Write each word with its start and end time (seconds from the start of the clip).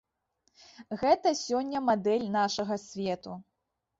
Гэта 1.01 1.33
сёння 1.41 1.81
мадэль 1.89 2.25
нашага 2.39 2.75
свету. 2.87 3.37